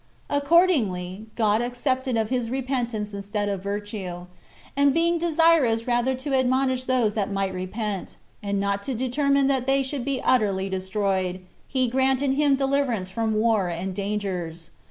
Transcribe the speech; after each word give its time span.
Accordingly 0.31 1.27
God 1.35 1.61
accepted 1.61 2.17
of 2.17 2.31
his 2.31 2.49
repentance 2.49 3.13
instead 3.13 3.47
of 3.49 3.61
virtue; 3.61 4.25
and 4.75 4.95
being 4.95 5.19
desirous 5.19 5.85
rather 5.85 6.15
to 6.15 6.33
admonish 6.33 6.85
those 6.85 7.13
that 7.13 7.31
might 7.31 7.53
repent, 7.53 8.17
and 8.41 8.59
not 8.59 8.81
to 8.81 8.95
determine 8.95 9.45
that 9.45 9.67
they 9.67 9.83
should 9.83 10.03
be 10.03 10.19
utterly 10.23 10.69
destroyed, 10.69 11.41
he 11.67 11.87
granted 11.87 12.31
him 12.33 12.55
deliverance 12.55 13.11
from 13.11 13.35
war 13.35 13.67
and 13.69 13.93
dangers. 13.93 14.71